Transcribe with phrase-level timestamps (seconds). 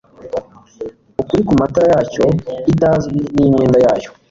[1.21, 2.25] Ukuri kumatara yacyo
[2.71, 4.09] itazwi nimyenda yayo